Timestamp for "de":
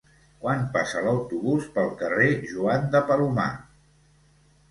2.95-3.01